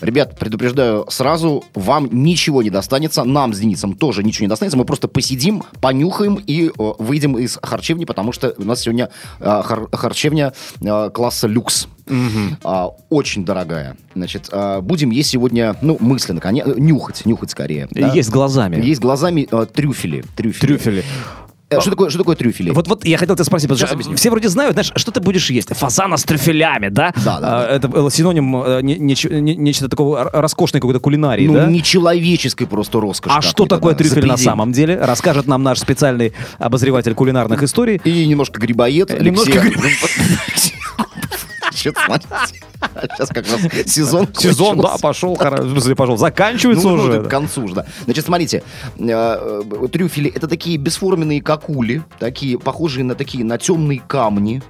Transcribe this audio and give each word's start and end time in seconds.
Ребят, 0.00 0.38
предупреждаю 0.38 1.06
сразу, 1.08 1.64
вам 1.74 2.08
ничего 2.12 2.62
не 2.62 2.70
достанется, 2.70 3.24
нам 3.24 3.54
с 3.54 3.58
Денисом 3.58 3.94
тоже 3.94 4.22
ничего 4.22 4.44
не 4.44 4.48
достанется. 4.48 4.76
Мы 4.76 4.84
просто 4.84 5.08
посидим, 5.08 5.62
понюхаем 5.80 6.34
и 6.34 6.68
э, 6.68 6.92
выйдем 6.98 7.38
из 7.38 7.58
харчевни, 7.62 8.04
потому 8.04 8.32
что 8.32 8.54
у 8.58 8.64
нас 8.64 8.80
сегодня 8.80 9.10
э, 9.40 9.44
хар- 9.44 9.88
харчевня 9.96 10.52
э, 10.80 11.10
класса 11.12 11.46
люкс. 11.46 11.88
А, 12.62 12.90
очень 13.10 13.44
дорогая. 13.44 13.96
Значит, 14.14 14.48
а, 14.52 14.80
будем 14.80 15.10
есть 15.10 15.30
сегодня, 15.30 15.74
ну, 15.82 15.96
мысленно, 15.98 16.40
конечно, 16.40 16.72
нюхать, 16.76 17.26
нюхать 17.26 17.50
скорее. 17.50 17.88
да. 17.90 18.12
Есть 18.12 18.30
глазами. 18.30 18.80
Есть 18.80 19.00
глазами 19.00 19.48
э, 19.50 19.66
трюфели. 19.72 20.24
Трюфели. 20.36 20.60
Трюфели. 20.76 21.04
Э, 21.68 21.80
Что 21.80 21.90
такое, 21.90 22.10
что 22.10 22.20
такое 22.20 22.36
трюфели? 22.36 22.70
Вот, 22.70 22.86
вот 22.86 23.04
я 23.04 23.18
хотел 23.18 23.34
тебя 23.34 23.44
спросить, 23.44 23.68
потому 23.68 24.00
что 24.00 24.14
все 24.14 24.30
вроде 24.30 24.48
знают, 24.48 24.74
знаешь, 24.74 24.92
что 24.94 25.10
ты 25.10 25.20
будешь 25.20 25.50
есть? 25.50 25.74
Фазана 25.76 26.16
с 26.16 26.22
трюфелями, 26.22 26.88
да? 26.90 27.12
Да, 27.24 27.40
да, 27.40 27.66
А, 27.66 27.76
Это 27.76 27.88
было 27.88 28.08
синоним 28.08 28.54
э, 28.62 28.82
не- 28.82 28.96
неч- 28.96 29.28
не- 29.40 29.56
нечто 29.56 29.88
такого 29.88 30.30
роскошной 30.32 30.80
какой-то 30.80 31.00
кулинарии, 31.00 31.48
ну, 31.48 31.54
да? 31.54 31.66
нечеловеческой 31.66 32.68
просто 32.68 33.00
роскошь. 33.00 33.32
А 33.34 33.42
что 33.42 33.66
такое 33.66 33.94
да, 33.94 33.98
трюфель 33.98 34.26
на 34.26 34.36
самом 34.36 34.70
деле? 34.70 34.96
Расскажет 34.96 35.46
нам 35.48 35.64
наш 35.64 35.80
специальный 35.80 36.32
обозреватель 36.58 37.14
кулинарных 37.14 37.60
историй. 37.64 38.00
И 38.04 38.26
немножко 38.26 38.60
грибоед. 38.60 39.10
Э, 39.10 39.20
немножко 39.20 39.60
Сейчас 43.16 43.28
как 43.28 43.46
раз 43.46 43.60
сезон 43.86 44.28
Сезон, 44.34 44.78
да, 44.80 44.96
пошел, 45.00 45.34
в 45.34 45.70
смысле, 45.70 45.94
пошел, 45.94 46.16
заканчивается 46.16 46.88
Ну, 46.88 46.96
ну, 46.96 47.02
уже. 47.04 47.12
это 47.14 47.24
к 47.24 47.30
концу 47.30 47.64
уже, 47.64 47.74
да. 47.74 47.86
Значит, 48.04 48.24
смотрите, 48.24 48.62
э, 48.98 49.04
э, 49.08 49.88
трюфели 49.92 50.30
это 50.34 50.48
такие 50.48 50.76
бесформенные 50.76 51.42
какули, 51.42 52.02
такие 52.18 52.58
похожие 52.58 53.04
на 53.04 53.14
такие 53.14 53.44
на 53.44 53.58
темные 53.58 54.00
камни, 54.06 54.62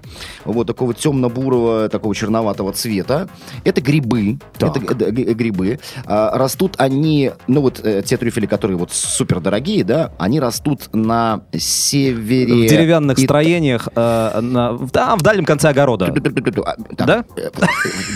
вот 0.44 0.66
такого 0.66 0.94
темно-бурого, 0.94 1.88
такого 1.88 2.14
черноватого 2.14 2.72
цвета. 2.72 3.28
Это 3.64 3.80
грибы, 3.80 4.38
это 4.58 4.78
грибы. 4.80 5.78
А, 6.04 6.36
растут 6.36 6.74
они, 6.78 7.32
ну 7.46 7.60
вот 7.60 7.80
э, 7.84 8.02
те 8.04 8.16
трюфели, 8.16 8.46
которые 8.46 8.76
вот 8.76 8.92
супер 8.92 9.40
дорогие, 9.40 9.84
да, 9.84 10.12
они 10.18 10.40
растут 10.40 10.88
на 10.92 11.42
севере. 11.56 12.66
В 12.66 12.68
деревянных 12.68 13.18
строениях, 13.18 13.88
на- 13.94 14.78
там, 14.92 15.18
в 15.18 15.22
дальнем 15.22 15.44
конце 15.44 15.68
огорода. 15.70 16.12
А, 16.64 16.74
Да? 17.06 17.24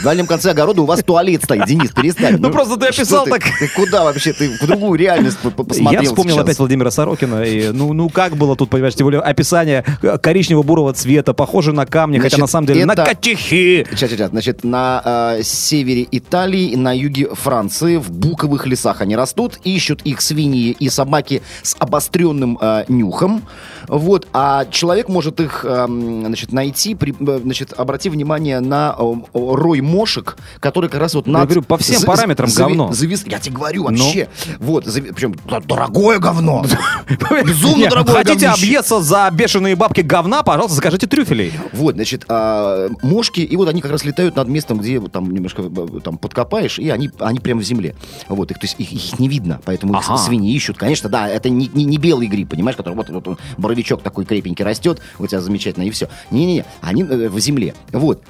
Э, 0.00 0.02
В 0.02 0.04
дальнем 0.04 0.26
конце 0.26 0.50
огорода 0.50 0.82
у 0.82 0.86
вас 0.86 1.02
туалет 1.02 1.44
стоит, 1.44 1.66
Денис, 1.66 1.90
перестань. 1.92 2.36
Ну, 2.38 2.50
просто 2.50 2.76
ты 2.76 2.86
описал 2.86 3.26
так. 3.26 3.42
Ты 3.58 3.68
куда 3.68 4.04
вообще? 4.04 4.32
Ты 4.32 4.48
в 4.58 4.66
другую 4.66 4.98
реальность 4.98 5.38
по- 5.38 5.50
по- 5.50 5.64
посмотрел 5.64 6.02
Я 6.02 6.08
вспомнил 6.08 6.38
опять 6.38 6.58
Владимира 6.58 6.90
Сорокина. 6.90 7.42
И, 7.42 7.68
ну, 7.72 7.92
ну, 7.92 8.08
как 8.08 8.36
было 8.36 8.56
тут, 8.56 8.70
понимаешь, 8.70 8.94
тем 8.94 9.06
более 9.06 9.20
описание 9.20 9.84
э, 10.02 10.18
коричнево-бурого 10.18 10.92
цвета, 10.92 11.34
похоже 11.34 11.72
на 11.72 11.86
камни, 11.86 12.16
хотя 12.18 12.30
Значит, 12.36 12.40
на 12.40 12.46
самом 12.46 12.66
деле 12.66 12.84
на 12.86 12.92
это- 12.92 13.04
катехи. 13.04 13.86
Сейчас, 13.90 13.98
сейчас, 13.98 14.10
сейчас. 14.10 14.30
Значит, 14.30 14.64
на 14.64 15.36
э, 15.38 15.42
севере 15.42 16.06
Италии 16.10 16.74
на 16.76 16.92
юге 16.96 17.28
Франции 17.34 17.96
в 17.96 18.10
буковых 18.10 18.66
лесах 18.66 19.00
они 19.00 19.16
растут, 19.16 19.58
ищут 19.64 20.02
их 20.02 20.20
свиньи 20.20 20.70
и 20.78 20.88
собаки 20.88 21.42
с 21.62 21.76
обостренным 21.78 22.58
э, 22.60 22.84
нюхом. 22.88 23.42
Вот, 23.88 24.26
а 24.32 24.64
человек 24.70 25.08
может 25.08 25.40
их, 25.40 25.64
эм, 25.68 26.26
значит, 26.26 26.52
найти, 26.52 26.94
при, 26.94 27.12
э, 27.18 27.40
значит, 27.42 27.72
обрати 27.76 28.08
внимание 28.08 28.60
на 28.60 28.94
э, 28.98 29.12
рой 29.34 29.80
мошек, 29.90 30.36
который 30.60 30.88
как 30.90 31.00
раз 31.00 31.14
вот 31.14 31.26
Я 31.26 31.32
над... 31.32 31.44
говорю, 31.44 31.62
по 31.62 31.76
всем 31.78 32.02
параметрам 32.02 32.48
зави- 32.48 32.56
говно. 32.58 32.90
завис- 32.92 33.28
Я 33.28 33.38
тебе 33.38 33.56
говорю, 33.56 33.82
Ну. 33.90 34.04
вообще. 34.04 34.28
Вот, 34.58 34.86
зави- 34.86 35.12
причем 35.14 35.34
дорогое 35.66 36.18
говно. 36.18 36.64
Безумно 37.44 37.88
дорогое 37.90 38.14
Хотите 38.16 38.46
говнище. 38.46 38.66
объесться 38.66 39.00
за 39.00 39.28
бешеные 39.32 39.76
бабки 39.76 40.00
говна, 40.00 40.42
пожалуйста, 40.42 40.76
закажите 40.76 41.06
трюфелей. 41.06 41.52
Вот, 41.72 41.94
значит, 41.94 42.24
а, 42.28 42.88
мошки, 43.02 43.40
и 43.40 43.56
вот 43.56 43.68
они 43.68 43.80
как 43.80 43.90
раз 43.90 44.04
летают 44.04 44.36
над 44.36 44.48
местом, 44.48 44.78
где 44.78 44.98
вот 44.98 45.12
там 45.12 45.30
немножко 45.30 45.62
э, 45.62 46.00
там 46.02 46.18
подкопаешь, 46.18 46.78
и 46.78 46.88
они, 46.90 47.10
они 47.18 47.38
прямо 47.40 47.60
в 47.60 47.64
земле. 47.64 47.94
Вот, 48.28 48.50
их, 48.50 48.58
то 48.58 48.66
есть 48.66 48.76
их, 48.78 48.92
их 48.92 49.18
не 49.18 49.28
видно, 49.28 49.60
поэтому 49.64 49.92
их 49.98 50.08
Ага. 50.08 50.18
свиньи 50.18 50.54
ищут. 50.54 50.76
Конечно, 50.78 51.08
да, 51.08 51.28
это 51.28 51.48
не, 51.50 51.68
не, 51.74 51.84
не 51.84 51.98
белый 51.98 52.26
гриб, 52.28 52.48
понимаешь, 52.50 52.76
который 52.76 52.94
вот, 52.94 53.08
вот 53.10 53.38
боровичок 53.58 54.02
такой 54.02 54.24
крепенький 54.24 54.64
растет, 54.64 55.00
у 55.18 55.26
тебя 55.26 55.40
замечательно, 55.40 55.84
и 55.84 55.90
все. 55.90 56.08
Не-не-не, 56.30 56.64
они 56.80 57.02
э, 57.02 57.28
в 57.28 57.38
земле. 57.40 57.74
Вот. 57.92 58.22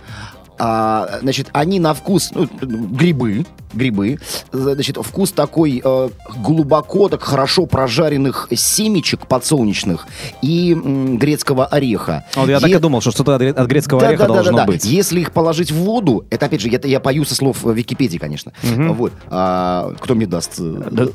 А, 0.63 1.19
значит, 1.23 1.49
они 1.53 1.81
на 1.81 1.95
вкус, 1.95 2.31
ну, 2.35 2.47
грибы, 2.61 3.47
грибы, 3.73 4.19
значит, 4.53 4.99
вкус 5.01 5.33
такой 5.33 5.81
э, 5.83 6.09
глубоко, 6.37 7.09
так 7.09 7.23
хорошо 7.23 7.65
прожаренных 7.65 8.49
семечек 8.55 9.27
подсолнечных 9.27 10.07
и 10.43 10.73
м, 10.75 11.17
грецкого 11.19 11.65
ореха. 11.67 12.25
Вот 12.37 12.49
я 12.51 12.61
так 12.61 12.69
Е- 12.69 12.77
и 12.77 12.79
думал, 12.79 13.01
что 13.01 13.11
что-то 13.13 13.37
от 13.37 13.41
гре- 13.43 13.53
от 13.55 13.67
грецкого 13.69 14.01
да, 14.03 14.09
ореха 14.09 14.23
да, 14.25 14.29
да, 14.29 14.35
должно 14.35 14.53
да, 14.53 14.59
да. 14.59 14.67
быть. 14.67 14.85
Если 14.85 15.21
их 15.21 15.33
положить 15.33 15.71
в 15.73 15.77
воду, 15.77 16.27
это 16.31 16.47
опять 16.47 16.61
же, 16.61 16.69
я, 16.69 16.79
я 16.85 17.01
пою 17.01 17.25
со 17.25 17.35
слов 17.35 17.65
э, 17.67 17.73
Википедии, 17.73 18.19
конечно. 18.19 18.53
Вот. 18.63 19.13
А, 19.29 19.95
кто 20.01 20.15
мне 20.15 20.27
даст? 20.27 20.57
э, 20.59 20.89
Да, 20.91 21.07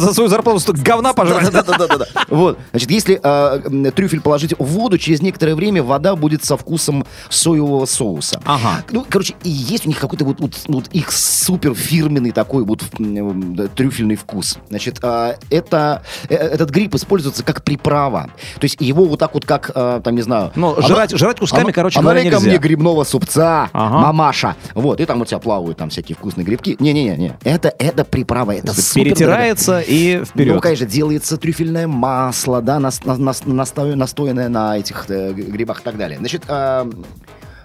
за 0.00 0.14
свою 0.14 0.28
зарплату 0.28 0.60
говна 0.82 1.12
пожрать. 1.12 1.52
Да, 1.52 1.62
да, 1.62 1.76
да, 1.78 1.86
да, 1.86 1.98
да. 1.98 2.06
Вот. 2.28 2.58
Значит, 2.72 2.90
если 2.90 3.20
а, 3.22 3.60
м, 3.64 3.92
трюфель 3.92 4.20
положить 4.20 4.54
в 4.58 4.64
воду, 4.64 4.98
через 4.98 5.20
некоторое 5.22 5.54
время 5.54 5.82
вода 5.82 6.16
будет 6.16 6.44
со 6.44 6.56
вкусом 6.56 7.06
соевого 7.28 7.83
соуса. 7.86 8.40
Ага. 8.44 8.84
Ну, 8.90 9.04
короче, 9.08 9.34
и 9.42 9.50
есть 9.50 9.86
у 9.86 9.88
них 9.88 9.98
какой-то 9.98 10.24
вот, 10.24 10.40
вот, 10.40 10.54
вот 10.68 10.88
их 10.88 11.12
супер 11.12 11.74
фирменный 11.74 12.30
такой 12.30 12.64
вот 12.64 12.82
да, 12.98 13.66
трюфельный 13.68 14.16
вкус. 14.16 14.58
Значит, 14.68 14.98
а, 15.02 15.36
это, 15.50 16.02
э, 16.28 16.34
этот 16.34 16.70
гриб 16.70 16.94
используется 16.94 17.42
как 17.44 17.62
приправа. 17.64 18.30
То 18.60 18.64
есть 18.64 18.76
его 18.80 19.04
вот 19.04 19.18
так 19.18 19.34
вот, 19.34 19.44
как, 19.44 19.70
а, 19.74 20.00
там, 20.00 20.14
не 20.14 20.22
знаю... 20.22 20.52
Ну, 20.54 20.76
жрать- 20.80 21.12
ну- 21.12 21.18
жрать 21.18 21.38
кусками, 21.38 21.64
ну- 21.68 21.72
короче 21.72 21.98
а 21.98 22.02
говоря, 22.02 22.22
нельзя. 22.22 22.40
мне 22.40 22.58
грибного 22.58 23.04
супца, 23.04 23.68
Ага. 23.72 23.98
мамаша. 23.98 24.56
Вот, 24.74 25.00
и 25.00 25.04
там 25.06 25.20
у 25.20 25.24
тебя 25.24 25.38
плавают 25.38 25.78
там 25.78 25.90
всякие 25.90 26.16
вкусные 26.16 26.44
грибки. 26.44 26.76
Не-не-не, 26.78 27.36
это, 27.44 27.72
это 27.78 28.04
приправа, 28.04 28.52
это 28.52 28.72
супер 28.74 29.04
Перетирается 29.04 29.80
и 29.80 30.18
ну, 30.18 30.24
вперед. 30.24 30.62
конечно, 30.62 30.86
делается 30.86 31.36
трюфельное 31.36 31.86
масло, 31.86 32.60
да, 32.62 32.78
нас, 32.78 33.04
нас- 33.04 33.18
нас- 33.18 33.42
насто- 33.42 33.94
настоянное 33.94 34.48
на 34.48 34.78
этих 34.78 35.06
э, 35.08 35.32
грибах 35.32 35.80
и 35.80 35.82
так 35.84 35.96
далее. 35.96 36.18
Значит, 36.18 36.42
а, 36.48 36.88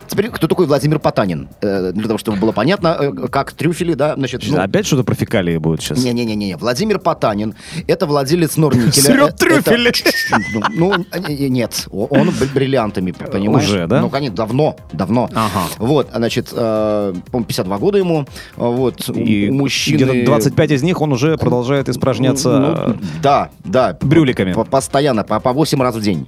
теперь 0.09 0.29
кто 0.29 0.47
такой 0.47 0.65
Владимир 0.65 0.99
Потанин? 0.99 1.47
Э, 1.61 1.91
для 1.93 2.03
того, 2.07 2.17
чтобы 2.17 2.37
было 2.37 2.51
понятно, 2.51 2.97
э, 2.99 3.11
как 3.29 3.51
трюфели, 3.53 3.93
да, 3.93 4.15
значит... 4.15 4.43
ну, 4.47 4.59
Опять 4.61 4.85
что-то 4.85 5.03
про 5.03 5.15
фекалии 5.15 5.57
будет 5.57 5.81
сейчас. 5.81 6.03
не-не-не-не, 6.03 6.57
Владимир 6.57 6.99
Потанин, 6.99 7.55
это 7.87 8.05
владелец 8.05 8.57
Норникеля. 8.57 8.91
Срет 9.03 9.33
Э, 9.33 9.37
трюфели. 9.37 9.89
это- 9.89 10.39
Ну, 10.73 10.93
ну, 10.93 11.05
э, 11.11 11.47
нет, 11.47 11.87
о- 11.91 12.05
он 12.09 12.29
бр- 12.31 12.49
бриллиантами, 12.53 13.11
понимаешь? 13.11 13.67
Уже, 13.67 13.87
да? 13.87 14.01
Ну, 14.01 14.09
конечно, 14.09 14.35
давно, 14.35 14.75
давно. 14.93 15.29
Ага. 15.33 15.63
Вот, 15.77 16.09
значит, 16.13 16.49
э, 16.51 17.13
по-моему, 17.31 17.45
52 17.45 17.77
года 17.77 17.97
ему, 17.97 18.25
вот, 18.55 19.09
у- 19.09 19.13
И 19.13 19.49
у 19.49 19.53
мужчины... 19.53 19.97
где-то 19.97 20.25
25 20.25 20.71
из 20.71 20.83
них 20.83 21.01
он 21.01 21.13
уже 21.13 21.37
продолжает 21.37 21.89
испражняться 21.89 22.59
Ну, 22.59 22.95
да, 23.21 23.49
да. 23.63 23.97
брюликами. 24.01 24.53
По- 24.53 24.63
Постоянно, 24.65 25.23
по, 25.23 25.39
по 25.39 25.53
8 25.53 25.81
раз 25.81 25.95
в 25.95 26.01
день. 26.01 26.27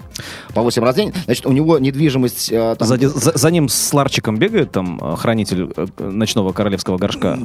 По 0.53 0.61
8 0.61 0.83
раз 0.83 0.93
в 0.95 0.97
день. 0.97 1.13
Значит, 1.25 1.45
у 1.45 1.51
него 1.51 1.79
недвижимость... 1.79 2.51
э, 2.51 2.75
там- 2.77 2.87
Сзади- 2.87 3.07
за, 3.07 3.37
за 3.37 3.51
ним 3.51 3.69
с 3.73 3.93
ларчиком 3.93 4.37
бегает 4.37 4.71
там 4.71 4.99
э, 5.01 5.15
хранитель 5.15 5.71
э, 5.75 5.87
ночного 5.99 6.51
королевского 6.53 6.97
горшка. 6.97 7.37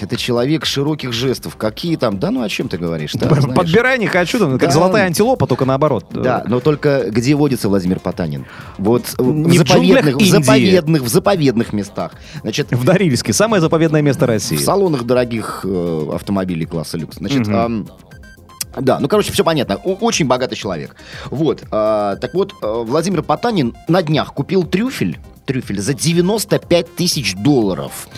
Это 0.00 0.16
человек 0.16 0.64
широких 0.64 1.12
жестов. 1.12 1.56
Какие 1.56 1.96
там? 1.96 2.18
Да 2.18 2.30
ну 2.30 2.42
о 2.42 2.48
чем 2.48 2.68
ты 2.68 2.78
говоришь? 2.78 3.12
Да, 3.14 3.28
знаешь. 3.28 3.54
Подбирай 3.54 3.98
не 3.98 4.06
хочу, 4.06 4.38
там, 4.38 4.52
как 4.58 4.68
Да. 4.68 4.70
золотая 4.70 5.06
антилопа, 5.06 5.46
только 5.46 5.64
наоборот. 5.64 6.06
Да, 6.10 6.44
но 6.46 6.60
только 6.60 7.10
где 7.10 7.34
водится 7.34 7.68
Владимир 7.68 8.00
Потанин? 8.00 8.46
Вот 8.78 9.02
э, 9.18 9.22
Не 9.22 9.58
в 9.58 9.62
в 9.64 9.68
заповедных, 9.68 10.16
в 10.16 10.18
Индии. 10.18 10.30
заповедных, 10.30 11.02
в 11.02 11.08
заповедных 11.08 11.72
местах. 11.72 12.12
Значит, 12.42 12.68
В 12.70 12.84
Норильске, 12.84 13.32
самое 13.32 13.60
заповедное 13.60 14.02
место 14.02 14.26
России. 14.26 14.56
в 14.56 14.60
салонах 14.60 15.04
дорогих 15.04 15.60
э, 15.64 16.08
автомобилей 16.14 16.66
класса 16.66 16.98
люкс. 16.98 17.16
Значит, 17.18 17.46
ам, 17.48 17.86
да, 18.80 18.98
ну, 18.98 19.08
короче, 19.08 19.32
все 19.32 19.44
понятно. 19.44 19.76
Очень 19.76 20.26
богатый 20.26 20.56
человек. 20.56 20.96
Вот. 21.30 21.62
а, 21.70 22.16
так 22.16 22.34
вот, 22.34 22.52
э, 22.60 22.82
Владимир 22.84 23.22
Потанин 23.22 23.74
на 23.88 24.02
днях 24.02 24.32
купил 24.34 24.64
трюфель, 24.64 25.18
трюфель 25.44 25.80
за 25.80 25.94
95 25.94 26.94
тысяч 26.96 27.34
долларов. 27.34 28.08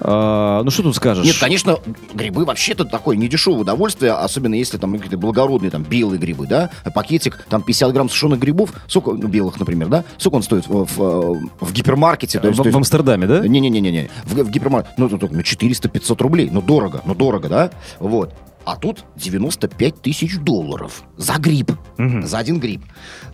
А, 0.00 0.62
ну 0.64 0.70
что 0.70 0.82
тут 0.82 0.96
скажешь? 0.96 1.24
Нет, 1.24 1.36
конечно, 1.38 1.78
грибы 2.12 2.44
вообще-то 2.44 2.84
такое 2.84 3.16
недешевое 3.16 3.60
удовольствие, 3.60 4.12
особенно 4.12 4.54
если 4.54 4.76
там 4.76 4.92
какие-то 4.94 5.16
благородные, 5.16 5.70
там, 5.70 5.84
белые 5.84 6.18
грибы, 6.18 6.46
да, 6.48 6.70
пакетик, 6.94 7.44
там, 7.48 7.62
50 7.62 7.92
грамм 7.92 8.08
сушеных 8.08 8.40
грибов, 8.40 8.72
сколько, 8.88 9.12
ну, 9.12 9.28
белых, 9.28 9.58
например, 9.60 9.88
да, 9.88 10.04
сколько 10.18 10.34
он 10.36 10.42
стоит 10.42 10.66
в, 10.66 10.84
в, 10.84 11.48
в 11.60 11.72
гипермаркете? 11.72 12.40
то 12.40 12.48
в, 12.48 12.50
есть- 12.50 12.56
то 12.56 12.62
в 12.64 12.66
есть- 12.66 12.76
Амстердаме, 12.76 13.26
да? 13.28 13.46
Не-не-не-не, 13.46 14.10
в, 14.24 14.34
в 14.34 14.50
гипермаркете, 14.50 14.94
ну, 14.98 15.08
ну, 15.08 15.18
ну, 15.30 15.40
400-500 15.40 16.22
рублей, 16.22 16.48
ну, 16.50 16.60
дорого, 16.60 17.00
ну, 17.06 17.14
дорого, 17.14 17.48
да, 17.48 17.70
вот. 18.00 18.34
А 18.64 18.76
тут 18.76 19.04
95 19.16 20.00
тысяч 20.00 20.38
долларов 20.38 21.02
за 21.18 21.34
гриб. 21.34 21.72
Мгм. 21.98 22.22
За 22.26 22.38
один 22.38 22.58
гриб. 22.60 22.82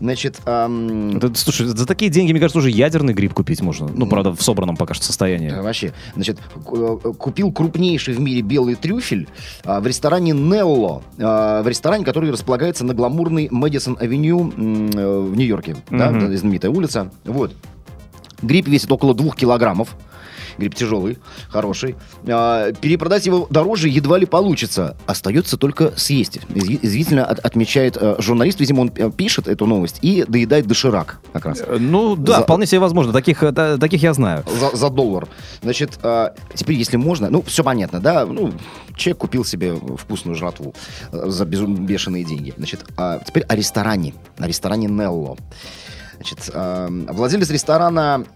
Значит, 0.01 0.41
ам, 0.45 1.17
Это, 1.19 1.33
слушай, 1.37 1.67
за 1.67 1.87
такие 1.87 2.11
деньги, 2.11 2.33
мне 2.33 2.41
кажется, 2.41 2.59
уже 2.59 2.71
ядерный 2.71 3.15
гриб 3.15 3.33
купить 3.33 3.61
можно. 3.63 3.89
Ну, 3.95 4.07
правда, 4.07 4.33
в 4.35 4.43
собранном 4.43 4.77
пока 4.77 4.93
что 4.95 5.05
состоянии. 5.05 5.51
э, 5.53 5.63
вообще, 5.63 5.93
значит, 6.17 6.39
ку- 6.65 6.99
э, 7.05 7.13
купил 7.13 7.53
крупнейший 7.53 8.15
в 8.15 8.21
мире 8.21 8.43
белый 8.43 8.75
трюфель 8.75 9.29
а, 9.65 9.81
в 9.81 9.87
ресторане 9.87 10.33
Нелло. 10.33 11.03
а, 11.19 11.63
в 11.63 11.69
ресторане, 11.69 12.05
который 12.05 12.31
располагается 12.33 12.85
на 12.85 12.93
гламурной 12.95 13.49
Мэдисон-авеню 13.53 14.51
э, 14.51 15.21
в 15.21 15.37
Нью-Йорке. 15.37 15.77
Да, 15.91 16.11
Мгм. 16.11 16.25
это 16.25 16.37
знаменитая 16.37 16.73
улица. 16.73 17.13
Вот. 17.25 17.55
Гриб 18.43 18.67
весит 18.67 18.91
около 18.91 19.15
двух 19.15 19.37
килограммов. 19.37 19.95
Гриб 20.61 20.75
тяжелый, 20.75 21.19
хороший. 21.49 21.97
А, 22.29 22.73
перепродать 22.73 23.27
его 23.27 23.47
дороже 23.51 23.89
едва 23.89 24.19
ли 24.19 24.27
получится. 24.27 24.97
Остается 25.07 25.57
только 25.57 25.93
съесть. 25.97 26.37
Изв- 26.51 26.79
Извительно 26.83 27.25
от- 27.25 27.39
отмечает 27.41 27.97
э, 28.01 28.17
журналист. 28.21 28.61
Видимо, 28.61 28.83
он 28.83 28.93
э, 28.95 29.11
пишет 29.11 29.49
эту 29.49 29.67
новость 29.67 29.99
и 30.03 30.25
доедает 30.29 30.67
доширак 30.67 31.21
как 31.33 31.47
раз. 31.47 31.63
Э, 31.67 31.79
Ну, 31.81 32.15
да, 32.15 32.37
За- 32.39 32.43
вполне 32.43 32.67
себе 32.67 32.79
возможно. 32.81 33.13
Таких, 33.13 33.43
э, 33.43 33.51
да, 33.53 33.77
таких 33.79 34.03
я 34.03 34.13
знаю. 34.13 34.45
За, 34.61 34.77
за 34.77 34.91
доллар. 34.91 35.27
Значит, 35.63 35.99
а, 36.03 36.35
теперь, 36.55 36.77
если 36.77 36.97
можно, 36.97 37.31
ну, 37.31 37.43
все 37.43 37.65
понятно, 37.65 38.01
да, 38.01 38.27
ну, 38.27 38.53
человек 38.97 39.19
купил 39.19 39.45
себе 39.45 39.75
вкусную 39.97 40.37
жратву 40.37 40.75
э, 41.13 41.23
за 41.31 41.45
безум- 41.45 41.87
бешеные 41.87 42.25
деньги. 42.25 42.53
Значит, 42.57 42.85
а 42.97 43.19
теперь 43.27 43.45
о 43.45 43.57
ресторане, 43.57 44.15
о 44.39 44.47
ресторане 44.47 44.87
Нелло. 44.89 45.37
Значит, 46.21 46.51
а, 46.53 46.89
владелец 47.09 47.49
ресторана 47.49 48.27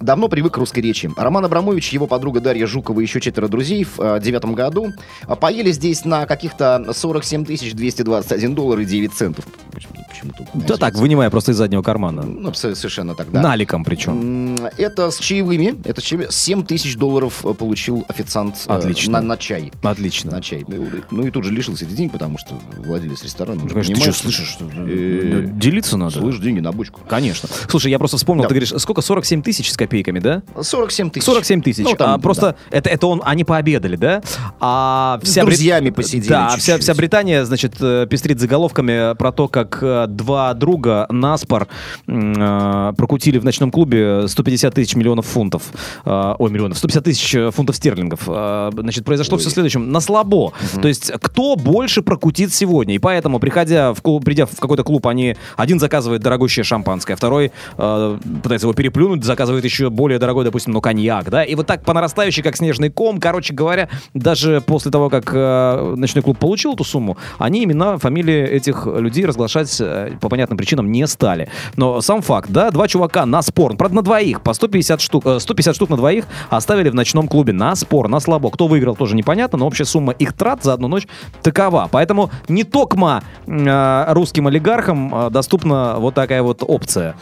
давно 0.00 0.28
привык 0.28 0.54
к 0.54 0.56
русской 0.56 0.80
речи. 0.80 1.10
Роман 1.18 1.44
Абрамович, 1.44 1.90
его 1.92 2.06
подруга 2.06 2.40
Дарья 2.40 2.66
Жукова 2.66 3.00
и 3.00 3.02
еще 3.02 3.20
четверо 3.20 3.46
друзей 3.48 3.84
в 3.84 3.98
а, 3.98 4.18
девятом 4.18 4.54
году 4.54 4.90
а, 5.26 5.36
поели 5.36 5.70
здесь 5.70 6.06
на 6.06 6.24
каких-то 6.24 6.82
47 6.94 7.44
тысяч 7.44 7.74
221 7.74 8.54
доллар 8.54 8.80
и 8.80 8.84
9 8.86 9.12
центов. 9.12 9.44
Почему- 9.70 9.92
Почему-то. 10.08 10.46
Да 10.66 10.76
так, 10.76 10.94
вынимая 10.94 11.28
просто 11.28 11.50
из 11.52 11.56
заднего 11.56 11.82
кармана. 11.82 12.22
Ну, 12.22 12.54
совершенно 12.54 13.16
так, 13.16 13.32
да. 13.32 13.42
Наликом 13.42 13.84
причем. 13.84 14.56
Это 14.78 15.10
с 15.10 15.18
чаевыми. 15.18 15.74
Это 15.84 16.00
с 16.00 16.04
чаевыми. 16.04 16.28
7 16.30 16.64
тысяч 16.64 16.96
долларов 16.96 17.44
э, 17.44 17.52
получил 17.52 18.04
официант 18.08 18.54
э, 18.68 18.72
Отлично. 18.72 19.14
на, 19.20 19.26
на 19.26 19.36
чай. 19.36 19.72
Отлично. 19.82 20.30
На 20.30 20.40
чай. 20.40 20.64
Ну, 20.68 20.86
Ну 21.10 21.26
и 21.26 21.30
тут 21.32 21.42
же 21.44 21.52
лишился 21.52 21.84
этих 21.84 21.96
денег, 21.96 22.12
потому 22.12 22.38
что 22.38 22.54
владелец 22.78 23.24
ресторана. 23.24 23.60
же 23.68 23.74
Конечно, 23.74 23.94
ты 23.96 24.00
что, 24.02 24.12
слышишь? 24.12 24.46
что- 24.48 24.66
Э, 24.72 25.48
Делиться 25.52 25.96
надо. 25.96 26.12
Слышь, 26.20 26.38
деньги 26.38 26.60
на 26.60 26.70
бочку. 26.70 26.93
Конечно. 27.08 27.48
Слушай, 27.68 27.90
я 27.90 27.98
просто 27.98 28.16
вспомнил, 28.16 28.42
Да. 28.44 28.48
ты 28.48 28.54
говоришь, 28.54 28.72
сколько? 28.78 29.02
47 29.02 29.42
тысяч 29.42 29.70
с 29.70 29.76
копейками, 29.76 30.18
да? 30.18 30.42
47 30.60 31.10
тысяч. 31.10 31.24
47 31.24 31.62
тысяч. 31.62 31.84
Ну, 31.84 31.94
там, 31.94 32.14
а 32.14 32.18
просто 32.18 32.56
это, 32.70 32.88
это 32.90 33.06
он, 33.06 33.20
они 33.24 33.44
пообедали, 33.44 33.96
да? 33.96 34.22
А 34.60 35.18
С 35.22 35.28
вся 35.28 35.42
Брит- 35.44 35.56
друзьями 35.56 35.90
посидели 35.90 36.28
Да, 36.28 36.46
чуть-чуть. 36.48 36.62
вся, 36.62 36.78
вся 36.78 36.94
Британия, 36.94 37.44
значит, 37.44 37.74
э, 37.80 38.06
пестрит 38.08 38.40
заголовками 38.40 39.14
про 39.16 39.32
то, 39.32 39.48
как 39.48 39.78
э, 39.82 40.06
два 40.08 40.54
друга 40.54 41.06
наспор 41.10 41.68
э, 42.06 42.92
прокутили 42.96 43.38
в 43.38 43.44
ночном 43.44 43.70
клубе 43.70 44.26
150 44.28 44.74
тысяч 44.74 44.94
миллионов 44.96 45.26
фунтов. 45.26 45.62
Э, 46.04 46.34
Ой, 46.38 46.50
миллионов. 46.50 46.78
150 46.78 47.04
тысяч 47.04 47.34
э, 47.34 47.50
фунтов 47.50 47.76
стерлингов. 47.76 48.22
Э, 48.26 48.70
Значит, 48.74 49.04
произошло 49.04 49.38
все 49.38 49.50
следующем. 49.50 49.90
На 49.92 50.00
слабо. 50.00 50.52
То 50.80 50.88
есть, 50.88 51.10
кто 51.20 51.56
больше 51.56 52.02
прокутит 52.02 52.52
сегодня? 52.52 52.94
И 52.94 52.98
поэтому, 52.98 53.38
приходя 53.38 53.92
в 53.94 54.02
клуб, 54.02 54.24
придя 54.24 54.46
в 54.46 54.58
какой-то 54.58 54.84
клуб, 54.84 55.06
они 55.06 55.36
один 55.56 55.78
заказывает 55.80 56.22
дорогущее 56.22 56.64
шампанское, 56.64 56.83
второй 57.16 57.52
э, 57.76 58.18
пытается 58.42 58.66
его 58.66 58.74
переплюнуть, 58.74 59.24
заказывает 59.24 59.64
еще 59.64 59.90
более 59.90 60.18
дорогой, 60.18 60.44
допустим, 60.44 60.72
ну, 60.72 60.80
коньяк, 60.80 61.30
да, 61.30 61.44
и 61.44 61.54
вот 61.54 61.66
так 61.66 61.84
по 61.84 61.92
нарастающей, 61.92 62.42
как 62.42 62.56
снежный 62.56 62.90
ком, 62.90 63.20
короче 63.20 63.54
говоря, 63.54 63.88
даже 64.14 64.62
после 64.64 64.90
того, 64.90 65.10
как 65.10 65.30
э, 65.32 65.94
ночной 65.96 66.22
клуб 66.22 66.38
получил 66.38 66.74
эту 66.74 66.84
сумму, 66.84 67.16
они 67.38 67.64
имена, 67.64 67.98
фамилии 67.98 68.42
этих 68.42 68.86
людей 68.86 69.26
разглашать 69.26 69.76
э, 69.80 70.12
по 70.20 70.28
понятным 70.28 70.56
причинам 70.56 70.90
не 70.90 71.06
стали. 71.06 71.48
Но 71.76 72.00
сам 72.00 72.22
факт, 72.22 72.50
да, 72.50 72.70
два 72.70 72.88
чувака 72.88 73.26
на 73.26 73.42
спор, 73.42 73.76
правда, 73.76 73.96
на 73.96 74.02
двоих, 74.02 74.40
по 74.42 74.52
150 74.52 75.00
штук, 75.00 75.26
э, 75.26 75.40
150 75.40 75.74
штук 75.74 75.90
на 75.90 75.96
двоих 75.96 76.26
оставили 76.50 76.90
в 76.90 76.94
ночном 76.94 77.28
клубе 77.28 77.52
на 77.52 77.74
спор, 77.74 78.08
на 78.08 78.20
слабо. 78.20 78.50
Кто 78.50 78.66
выиграл, 78.66 78.96
тоже 78.96 79.16
непонятно, 79.16 79.58
но 79.58 79.66
общая 79.66 79.84
сумма 79.84 80.12
их 80.12 80.32
трат 80.32 80.62
за 80.62 80.72
одну 80.74 80.88
ночь 80.88 81.06
такова. 81.42 81.88
Поэтому 81.90 82.30
не 82.48 82.64
токма 82.64 83.22
э, 83.46 84.12
русским 84.12 84.46
олигархам 84.46 85.14
э, 85.14 85.30
доступна 85.30 85.96
вот 85.98 86.14
такая 86.14 86.42
вот 86.42 86.62
опция. 86.74 87.14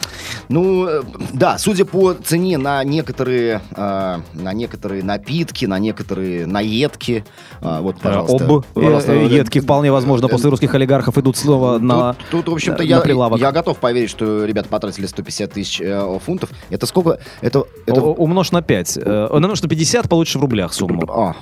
Ну, 0.49 0.87
э, 0.87 1.03
да, 1.33 1.57
судя 1.57 1.85
по 1.85 2.13
цене 2.13 2.57
на 2.57 2.83
некоторые, 2.83 3.61
э, 3.75 4.17
на 4.33 4.53
некоторые 4.53 5.03
напитки, 5.03 5.65
на 5.65 5.79
некоторые 5.79 6.45
наедки, 6.45 7.25
э, 7.61 7.79
вот, 7.81 7.99
пожалуйста. 7.99 8.45
Об 8.45 8.65
пожалуйста, 8.73 9.13
э, 9.13 9.25
э, 9.27 9.35
едки 9.37 9.59
вполне 9.59 9.91
возможно 9.91 10.27
после 10.27 10.49
русских 10.49 10.73
олигархов 10.75 11.17
идут 11.17 11.37
снова 11.37 11.77
на, 11.79 12.15
Тут, 12.31 12.47
в 12.47 12.53
общем-то, 12.53 12.83
я, 12.83 13.03
я 13.37 13.51
готов 13.51 13.77
поверить, 13.77 14.09
что 14.09 14.45
ребята 14.45 14.69
потратили 14.69 15.05
150 15.05 15.51
тысяч 15.51 15.81
э, 15.81 16.19
фунтов. 16.25 16.49
Это 16.69 16.85
сколько? 16.85 17.19
Это, 17.41 17.63
это... 17.85 18.01
Умножь 18.01 18.51
на 18.51 18.61
5. 18.61 18.97
Умножь 19.31 19.61
на 19.61 19.69
50, 19.69 20.09
получишь 20.09 20.35
в 20.35 20.41
рублях 20.41 20.73
сумму. 20.73 21.03
А, 21.09 21.35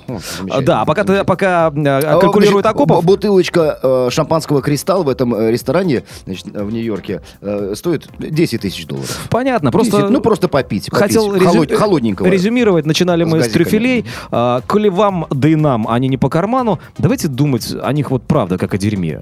о, 0.50 0.62
Да, 0.62 0.86
пока, 0.86 1.03
ты, 1.03 1.24
пока 1.24 1.71
э, 1.75 1.81
А, 1.86 2.19
калькулирует 2.19 2.65
б- 2.65 3.01
Бутылочка 3.01 3.80
э, 3.81 4.09
шампанского 4.12 4.62
«Кристалл» 4.62 5.03
в 5.03 5.09
этом 5.09 5.33
э, 5.36 5.51
ресторане 5.51 6.03
значит, 6.25 6.48
э, 6.53 6.63
в 6.63 6.71
Нью-Йорке 6.71 7.21
э, 7.42 7.74
стоит 7.75 8.07
10 8.19 8.62
тысяч 8.62 8.86
долларов. 8.91 9.27
понятно, 9.29 9.71
просто... 9.71 9.97
10, 9.97 10.09
ну, 10.09 10.21
просто 10.21 10.47
попить. 10.47 10.85
попить. 10.89 10.99
Хотел 10.99 11.27
Холод- 11.38 11.69
резю- 11.69 11.75
холодненького. 11.75 12.27
резюмировать, 12.27 12.85
начинали 12.85 13.23
С 13.23 13.27
мы 13.27 13.39
с 13.39 13.43
газиками. 13.43 13.63
трюфелей. 13.63 14.05
А, 14.31 14.61
коли 14.67 14.89
вам, 14.89 15.25
да 15.29 15.47
и 15.49 15.55
нам, 15.55 15.88
они 15.88 16.07
не 16.07 16.17
по 16.17 16.29
карману, 16.29 16.79
давайте 16.97 17.27
думать 17.27 17.73
о 17.81 17.91
них 17.93 18.11
вот 18.11 18.23
правда, 18.23 18.57
как 18.57 18.73
о 18.73 18.77
дерьме. 18.77 19.21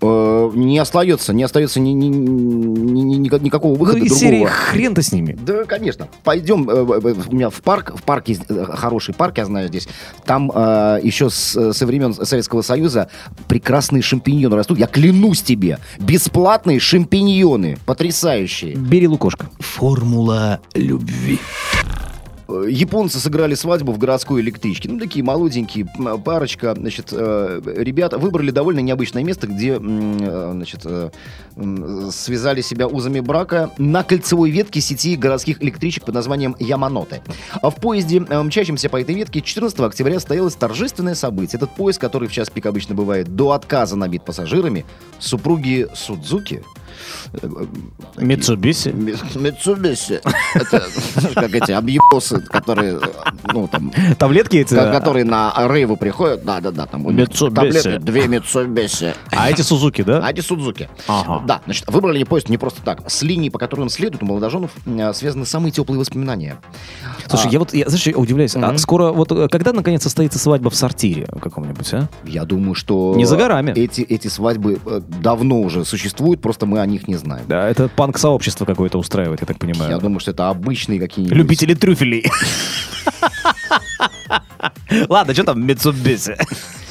Э, 0.00 0.50
не 0.54 0.78
остается, 0.78 1.32
не 1.32 1.42
остается 1.42 1.80
ни, 1.80 1.90
ни- 1.90 2.06
ни- 2.06 3.00
ни- 3.00 3.16
ни- 3.16 3.38
никакого 3.44 3.72
Ну, 3.72 3.78
выхода 3.78 3.98
из 4.04 4.08
другого. 4.10 4.18
серии 4.20 4.44
хрен-то 4.44 5.02
с 5.02 5.12
ними. 5.12 5.36
Да, 5.40 5.64
конечно. 5.64 6.08
Пойдем, 6.24 6.68
э, 6.68 6.74
э, 6.74 7.14
у 7.28 7.34
меня 7.34 7.50
в 7.50 7.60
парк, 7.62 7.92
в 7.96 8.02
парке, 8.02 8.38
э, 8.48 8.64
хороший 8.74 9.14
парк, 9.14 9.38
я 9.38 9.44
знаю 9.46 9.68
здесь, 9.68 9.88
там 10.24 10.50
э, 10.54 11.00
еще 11.02 11.30
с, 11.30 11.72
со 11.72 11.86
времен 11.86 12.14
Советского 12.14 12.62
Союза 12.62 13.08
прекрасные 13.48 14.02
шампиньоны 14.02 14.56
растут. 14.56 14.78
Я 14.78 14.86
клянусь 14.86 15.42
тебе, 15.42 15.78
бесплатные 15.98 16.80
шампиньоны, 16.80 17.78
потрясающие. 17.86 18.74
Бери 18.74 19.06
лукошко. 19.08 19.50
Формула 19.58 20.60
любви. 20.74 21.38
Э, 22.48 22.66
Японцы 22.68 23.18
сыграли 23.18 23.54
свадьбу 23.54 23.92
в 23.92 23.98
городской 23.98 24.40
электричке. 24.40 24.88
Ну, 24.88 24.98
такие 24.98 25.24
молоденькие, 25.24 25.86
парочка, 26.24 26.74
значит, 26.74 27.08
э, 27.12 27.60
ребята 27.76 28.18
выбрали 28.18 28.50
довольно 28.50 28.80
необычное 28.80 29.22
место, 29.22 29.46
где, 29.46 29.78
э, 29.80 30.50
значит, 30.52 30.86
связали 32.12 32.60
себя 32.60 32.86
узами 32.86 33.20
брака 33.20 33.70
на 33.78 34.04
кольцевой 34.04 34.50
ветке 34.50 34.80
сети 34.80 35.16
городских 35.16 35.62
электричек 35.62 36.04
под 36.04 36.14
названием 36.14 36.54
Яманоте. 36.58 37.22
А 37.60 37.70
в 37.70 37.76
поезде, 37.76 38.20
мчащемся 38.20 38.88
по 38.88 39.00
этой 39.00 39.14
ветке, 39.14 39.40
14 39.40 39.80
октября 39.80 40.14
состоялось 40.14 40.54
торжественное 40.54 41.14
событие. 41.14 41.58
Этот 41.58 41.70
поезд, 41.74 41.98
который 41.98 42.28
в 42.28 42.32
час 42.32 42.48
пик 42.48 42.66
обычно 42.66 42.94
бывает 42.94 43.34
до 43.34 43.52
отказа 43.52 43.96
набит 43.96 44.24
пассажирами, 44.24 44.84
супруги 45.18 45.88
Судзуки, 45.94 46.62
Митсубиси. 48.16 48.88
Ми- 48.88 49.14
Митсубиси. 49.34 50.20
Это 50.54 50.82
как 51.34 51.54
эти 51.54 51.72
объебосы, 51.72 52.40
которые, 52.40 52.98
ну, 53.52 53.68
там, 53.68 53.92
Таблетки 54.18 54.56
эти. 54.56 54.74
ко- 54.74 54.90
которые 54.92 55.24
на 55.24 55.52
рейвы 55.68 55.96
приходят. 55.96 56.44
Да, 56.44 56.60
да, 56.60 56.70
да, 56.70 56.86
там 56.86 57.04
таблетки, 57.04 57.98
две 57.98 58.26
Митсубиси. 58.28 59.14
А 59.30 59.50
эти 59.50 59.62
Сузуки, 59.62 60.02
да? 60.02 60.20
А 60.24 60.30
эти 60.30 60.40
Судзуки. 60.40 60.88
Ага. 61.06 61.42
Да, 61.46 61.60
значит, 61.64 61.84
выбрали 61.88 62.22
поезд 62.24 62.48
не 62.48 62.58
просто 62.58 62.82
так. 62.82 63.08
С 63.10 63.22
линии, 63.22 63.48
по 63.48 63.58
которой 63.58 63.82
он 63.82 63.90
следует, 63.90 64.22
у 64.22 64.26
молодоженов 64.26 64.70
э, 64.86 65.12
связаны 65.14 65.46
самые 65.46 65.70
теплые 65.72 65.98
воспоминания. 66.00 66.58
Слушай, 67.28 67.48
А, 67.48 67.50
я 67.50 67.58
вот, 67.58 67.74
я, 67.74 67.88
знаешь, 67.88 68.06
я 68.06 68.16
удивляюсь, 68.16 68.56
а 68.56 68.76
скоро, 68.78 69.12
вот 69.12 69.30
э, 69.32 69.48
когда 69.48 69.72
наконец 69.72 70.02
состоится 70.02 70.38
свадьба 70.38 70.70
в 70.70 70.74
сортире 70.74 71.26
каком-нибудь, 71.40 71.92
а? 71.94 72.08
Я 72.24 72.44
думаю, 72.44 72.74
что... 72.74 73.14
Не 73.16 73.24
за 73.24 73.36
горами. 73.36 73.72
Эти, 73.72 74.00
эти 74.02 74.28
свадьбы 74.28 74.78
э, 74.84 75.00
давно 75.22 75.60
уже 75.60 75.84
существуют, 75.84 76.40
просто 76.40 76.66
мы 76.66 76.80
о 76.80 76.86
них 76.88 77.08
не 77.08 77.16
знаем. 77.16 77.44
Да, 77.48 77.68
это 77.68 77.88
панк-сообщество 77.88 78.64
какое-то 78.64 78.98
устраивает, 78.98 79.40
я 79.40 79.46
так 79.46 79.58
понимаю. 79.58 79.90
Я 79.90 79.98
думаю, 79.98 80.20
что 80.20 80.30
это 80.30 80.48
обычные 80.48 80.98
какие-нибудь... 80.98 81.36
Любители 81.36 81.74
трюфелей. 81.74 82.24
Ладно, 85.08 85.34
что 85.34 85.44
там 85.44 85.64
Митсубиси? 85.64 86.36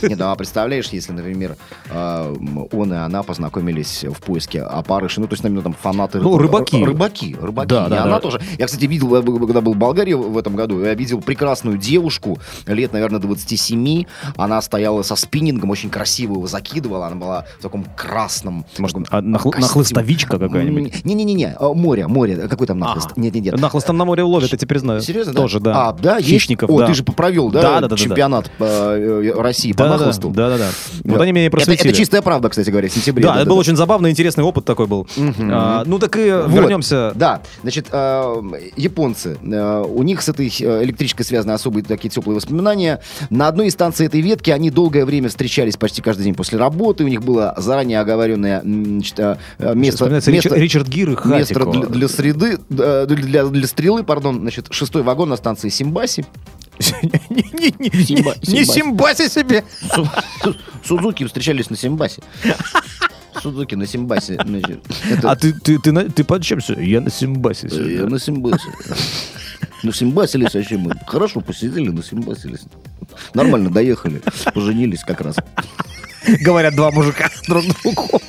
Не, 0.02 0.16
да, 0.16 0.36
представляешь, 0.36 0.88
если, 0.90 1.12
например, 1.12 1.56
э, 1.90 2.36
он 2.72 2.94
и 2.94 2.96
она 2.96 3.24
познакомились 3.24 4.04
в 4.04 4.22
поиске 4.22 4.62
опарыши, 4.62 5.20
ну, 5.20 5.28
то 5.28 5.34
есть, 5.34 5.44
именно 5.44 5.62
там 5.62 5.74
фанаты... 5.74 6.20
Ну, 6.20 6.38
рыбаки. 6.38 6.84
Рыбаки, 6.84 7.36
рыбаки. 7.40 7.68
Да, 7.68 7.88
и 7.88 7.90
да, 7.90 8.04
она 8.04 8.16
да. 8.16 8.20
тоже... 8.20 8.42
Я, 8.58 8.66
кстати, 8.66 8.86
видел, 8.86 9.16
э, 9.16 9.22
когда 9.22 9.62
был 9.62 9.74
в 9.74 9.78
Болгарии 9.78 10.14
в 10.14 10.38
этом 10.38 10.56
году, 10.56 10.82
я 10.82 10.94
видел 10.94 11.22
прекрасную 11.22 11.78
девушку, 11.78 12.40
лет, 12.66 12.94
наверное, 12.94 13.20
27. 13.20 14.06
Она 14.36 14.62
стояла 14.62 15.02
со 15.04 15.16
спиннингом, 15.16 15.70
очень 15.70 15.90
красиво 15.90 16.34
его 16.34 16.48
закидывала. 16.48 17.08
Она 17.08 17.16
была 17.16 17.46
в 17.60 17.62
таком 17.62 17.86
красном... 17.96 18.66
Может, 18.78 18.98
а 19.10 19.22
нахл- 19.22 19.58
нахлыстовичка 19.58 20.40
какая-нибудь? 20.40 21.06
Не-не-не, 21.06 21.56
а, 21.60 21.74
море, 21.74 22.08
море. 22.08 22.48
Какой 22.48 22.68
там 22.68 22.80
нахлыст? 22.80 23.18
Нет-нет-нет. 23.18 23.60
Нахлыст 23.60 23.88
там 23.88 23.98
на 23.98 24.06
море 24.06 24.24
ловят, 24.24 24.52
я 24.52 24.58
теперь 24.58 24.80
знаю. 24.80 25.02
Серьезно? 25.02 25.34
Тоже, 25.34 25.60
да. 25.60 25.90
А, 25.90 25.94
да? 25.94 26.22
Хищников, 26.22 26.70
О, 26.70 26.80
да. 26.80 26.88
ты 26.88 26.94
же 26.94 27.04
провел, 27.04 27.50
да, 27.50 27.62
Да, 27.62 27.68
да, 27.68 27.76
да, 27.76 27.82
да, 27.82 27.88
да. 27.90 27.98
чемпионат 27.98 28.52
э, 28.60 29.32
э, 29.36 29.42
России 29.42 29.72
по 29.72 29.87
Да, 29.90 29.98
Да, 29.98 30.12
да, 30.14 30.50
да, 30.50 30.50
да, 30.50 30.58
да. 30.58 30.70
Вот 31.04 31.18
Да. 31.18 31.24
они 31.24 31.32
меня 31.32 31.46
и 31.46 31.48
это, 31.48 31.58
просветили. 31.58 31.90
это 31.90 31.98
чистая 31.98 32.22
правда, 32.22 32.50
кстати 32.50 32.70
говоря, 32.70 32.88
в 32.90 32.92
сентябре. 32.92 33.24
Да, 33.24 33.42
это 33.42 33.50
был 33.50 33.58
очень 33.58 33.76
забавный, 33.76 34.10
интересный 34.12 34.44
опыт 34.44 34.66
такой 34.66 34.88
был. 34.88 35.08
А, 35.40 35.84
ну 35.86 36.00
так 36.00 36.16
и 36.18 36.32
Вот. 36.32 36.52
вернемся. 36.52 37.12
Да, 37.16 37.42
значит, 37.62 37.88
э, 37.92 38.42
японцы, 38.76 39.38
э, 39.42 39.84
у 39.88 40.04
них 40.04 40.22
с 40.22 40.30
этой 40.30 40.48
э, 40.48 40.84
электричкой 40.84 41.26
связаны 41.26 41.52
особые 41.52 41.84
такие 41.84 42.10
теплые 42.10 42.36
воспоминания. 42.36 43.02
На 43.30 43.48
одной 43.48 43.68
из 43.68 43.74
станций 43.74 44.06
этой 44.06 44.22
ветки 44.22 44.50
они 44.52 44.70
долгое 44.70 45.06
время 45.06 45.30
встречались 45.30 45.78
почти 45.78 46.02
каждый 46.02 46.24
день 46.24 46.36
после 46.36 46.58
работы. 46.58 47.04
У 47.04 47.08
них 47.08 47.24
было 47.24 47.54
заранее 47.58 48.00
оговоренное 48.00 48.62
значит, 48.64 49.20
место, 49.60 50.10
место, 50.10 50.32
Ричард, 50.32 50.58
Ричард 50.58 50.88
Гир 50.88 51.10
и 51.12 51.28
место 51.28 51.54
Хатико. 51.54 51.72
для, 51.72 51.86
для 51.88 52.08
среды, 52.08 52.58
для, 52.70 53.46
для 53.46 53.68
стрелы, 53.68 54.04
пардон, 54.04 54.42
значит, 54.42 54.68
шестой 54.72 55.04
вагон 55.04 55.30
на 55.30 55.38
станции 55.38 55.70
Симбаси. 55.70 56.26
Не- 57.30 57.52
не- 57.54 57.74
не- 57.80 57.90
Симба- 58.04 58.36
Не 58.48 58.64
Симбаси. 58.66 58.66
симбаси 58.66 59.30
себе. 59.30 59.64
Су- 59.94 60.08
Сузуки 60.84 61.26
встречались 61.26 61.70
на 61.70 61.76
Симбасе. 61.78 62.22
Сузуки 63.42 63.76
на 63.76 63.86
Симбасе. 63.88 64.40
А 65.24 65.36
ты, 65.36 65.54
ты, 65.54 65.80
ты, 65.80 66.10
ты 66.10 66.24
под 66.24 66.44
чем 66.44 66.60
все? 66.60 66.80
Я 66.80 67.02
на 67.02 67.10
симбасе. 67.12 67.70
Сегодня. 67.70 68.06
На 68.08 68.20
Симбасе. 68.20 68.66
На 69.84 69.94
Симбасились 69.94 70.54
вообще 70.56 70.78
мы. 70.78 70.94
Хорошо 71.06 71.42
посидели, 71.42 71.90
на 71.90 72.02
Симбасились. 72.04 72.62
Нормально 73.34 73.70
доехали. 73.70 74.22
Поженились 74.54 75.04
как 75.04 75.22
раз. 75.22 75.36
Говорят 76.42 76.76
два 76.76 76.92
мужика 76.92 77.30
друг 77.48 77.64
другу. 77.84 78.22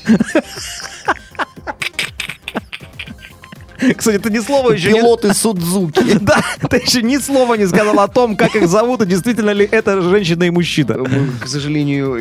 Кстати, 3.97 4.19
ты 4.19 4.31
ни 4.31 4.39
слова 4.41 4.73
еще 4.73 4.93
не... 4.93 5.01
Пилоты 5.01 5.35
Судзуки. 5.35 6.19
Да, 6.21 6.43
ты 6.69 6.79
еще 6.79 7.03
ни 7.03 7.17
слова 7.19 7.55
не 7.55 7.67
сказал 7.67 7.99
о 8.01 8.09
том, 8.09 8.37
как 8.37 8.55
их 8.57 8.69
зовут, 8.69 9.03
и 9.03 9.07
действительно 9.07 9.51
ли 9.51 9.69
это 9.71 10.01
женщина 10.03 10.45
и 10.45 10.51
мужчина. 10.51 10.97
К 11.41 11.47
сожалению, 11.47 12.17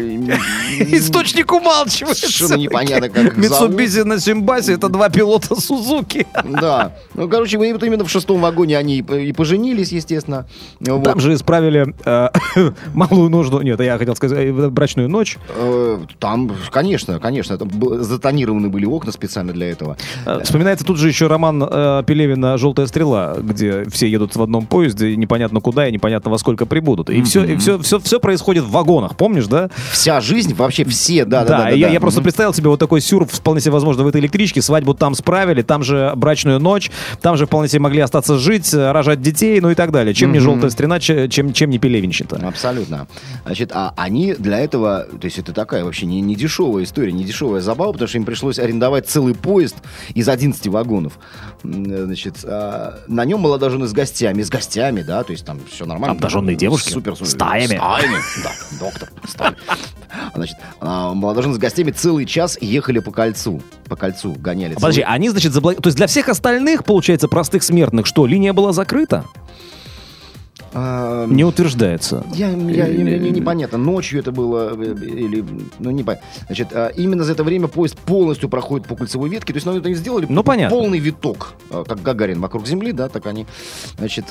Источник 0.79 1.51
умалчивает. 1.51 2.17
Совершенно 2.17 2.55
непонятно, 2.59 3.09
как 3.09 3.25
их 3.25 3.37
Митсубиси 3.37 3.99
на 3.99 4.19
Симбасе 4.19 4.73
это 4.73 4.89
два 4.89 5.09
пилота 5.09 5.59
Сузуки. 5.59 6.27
Да. 6.43 6.93
Ну, 7.15 7.27
короче, 7.27 7.57
вот 7.57 7.83
именно 7.83 8.05
в 8.05 8.09
шестом 8.09 8.41
вагоне 8.41 8.77
они 8.77 8.99
и 8.99 9.33
поженились, 9.33 9.91
естественно. 9.91 10.45
Вот. 10.79 11.03
Там 11.03 11.19
же 11.19 11.33
исправили 11.33 11.93
э, 12.05 12.29
малую 12.93 13.29
нужду, 13.29 13.61
нет, 13.61 13.79
я 13.81 13.97
хотел 13.97 14.15
сказать, 14.15 14.39
э, 14.39 14.69
брачную 14.69 15.09
ночь. 15.09 15.37
Э, 15.49 15.99
Там, 16.19 16.51
конечно, 16.71 17.19
конечно, 17.19 17.57
там 17.57 17.69
затонированы 18.03 18.69
были 18.69 18.85
окна 18.85 19.11
специально 19.11 19.53
для 19.53 19.71
этого. 19.71 19.97
Вспоминается 20.43 20.85
тут 20.85 20.97
же 20.97 21.07
еще 21.07 21.27
роман 21.27 21.46
э, 21.53 22.03
Пелевина 22.05 22.57
«Желтая 22.57 22.87
стрела», 22.87 23.35
где 23.39 23.85
все 23.89 24.07
едут 24.09 24.35
в 24.35 24.41
одном 24.41 24.65
поезде, 24.65 25.15
непонятно 25.15 25.59
куда 25.61 25.87
и 25.87 25.91
непонятно 25.91 26.31
во 26.31 26.37
сколько 26.37 26.65
прибудут. 26.65 27.09
И 27.09 27.21
все, 27.23 27.43
и 27.43 27.55
все, 27.57 27.79
все, 27.79 27.99
все 27.99 28.19
происходит 28.19 28.63
в 28.63 28.71
вагонах, 28.71 29.15
помнишь, 29.15 29.47
да? 29.47 29.69
Вся 29.91 30.19
жизнь, 30.21 30.53
вообще 30.53 30.83
все, 30.85 31.25
да, 31.25 31.43
да, 31.43 31.49
Да, 31.49 31.57
да. 31.65 31.69
я, 31.69 31.87
да. 31.87 31.93
я 31.93 31.99
просто 31.99 32.19
Мгм. 32.19 32.23
представил 32.25 32.53
себе 32.53 32.69
вот 32.69 32.79
такой 32.79 33.01
сюр, 33.01 33.25
вполне 33.25 33.61
себе 33.61 33.71
возможно, 33.71 34.03
в 34.03 34.07
этой 34.07 34.21
электричке. 34.21 34.61
Свадьбу 34.61 34.93
там 34.93 35.15
справили, 35.15 35.61
там 35.61 35.83
же 35.83 36.13
брачную 36.15 36.59
ночь, 36.59 36.91
там 37.21 37.37
же 37.37 37.45
вполне 37.45 37.69
себе 37.69 37.79
могли 37.81 38.01
остаться 38.01 38.37
жить, 38.37 38.73
э, 38.73 38.91
рожать 38.91 39.21
детей, 39.21 39.59
ну 39.61 39.69
и 39.71 39.75
так 39.75 39.91
далее. 39.91 40.13
Чем 40.13 40.31
не 40.31 40.39
желтая 40.39 40.69
страна, 40.69 40.99
че- 40.99 41.27
чем, 41.29 41.53
чем 41.53 41.69
не 41.69 41.79
пелевинщина. 41.79 42.47
Абсолютно. 42.47 43.07
Значит, 43.45 43.71
а 43.73 43.93
они 43.95 44.33
для 44.33 44.59
этого, 44.59 45.05
то 45.19 45.25
есть 45.25 45.37
это 45.39 45.53
такая 45.53 45.83
вообще 45.85 46.05
не, 46.05 46.21
не 46.21 46.35
дешевая 46.35 46.83
история, 46.83 47.11
не 47.11 47.23
дешевая 47.23 47.61
забава, 47.61 47.91
потому 47.93 48.07
что 48.07 48.17
им 48.17 48.25
пришлось 48.25 48.59
арендовать 48.59 49.07
целый 49.07 49.35
поезд 49.35 49.75
из 50.13 50.27
11 50.27 50.67
вагонов. 50.67 51.19
Значит, 51.63 52.37
а, 52.43 52.99
на 53.07 53.25
нем 53.25 53.39
молодожены 53.41 53.87
с 53.87 53.93
гостями, 53.93 54.43
с 54.43 54.49
гостями, 54.49 55.01
да, 55.01 55.23
то 55.23 55.31
есть 55.31 55.45
там 55.45 55.59
все 55.69 55.85
нормально. 55.85 56.15
Обнаженные 56.15 56.55
девушки? 56.55 56.91
Супер, 56.91 57.15
супер. 57.15 57.29
Стаями? 57.29 57.75
Стаями, 57.75 58.17
да, 58.43 58.51
доктор, 58.79 59.09
стаями. 59.27 59.57
Значит, 60.35 60.57
а, 60.79 61.13
молодожены 61.13 61.55
с 61.55 61.57
гостями 61.57 61.91
целый 61.91 62.25
час 62.25 62.57
ехали 62.61 62.99
по 62.99 63.11
кольцу, 63.11 63.61
по 63.87 63.95
кольцу 63.95 64.33
гоняли. 64.33 64.75
Подожди, 64.75 65.01
они, 65.01 65.29
значит, 65.29 65.51
забла- 65.51 65.75
То 65.75 65.87
есть 65.87 65.97
для 65.97 66.07
всех 66.07 66.29
остальных, 66.29 66.85
получается, 66.85 67.27
простых 67.27 67.63
смертных, 67.63 68.05
что, 68.05 68.25
линия 68.25 68.53
была 68.53 68.71
закрыта? 68.73 69.25
А, 70.79 71.25
Не 71.25 71.43
утверждается. 71.43 72.23
Я, 72.35 72.49
я- 72.49 72.55
мне 72.55 73.17
не- 73.17 73.31
непонятно, 73.31 73.79
ночью 73.79 74.19
это 74.19 74.31
было 74.31 74.73
э, 74.79 74.93
или, 75.01 75.43
ну, 75.79 75.89
не 75.89 76.03
понятно. 76.03 76.27
Значит, 76.45 76.67
а, 76.71 76.89
именно 76.89 77.23
за 77.23 77.31
это 77.31 77.43
время 77.43 77.67
поезд 77.67 77.97
полностью 77.97 78.47
проходит 78.47 78.85
по 78.87 78.95
кольцевой 78.95 79.27
ветке, 79.29 79.53
то 79.53 79.57
есть, 79.57 79.65
ну, 79.65 79.75
они 79.75 79.95
сделали 79.95 80.27
Ну, 80.29 80.43
понятно. 80.43 80.77
полный 80.77 80.99
виток, 80.99 81.55
а, 81.71 81.83
как 81.83 82.03
Гагарин 82.03 82.39
вокруг 82.41 82.67
Земли, 82.67 82.91
да, 82.91 83.09
так 83.09 83.25
они, 83.25 83.47
значит, 83.97 84.25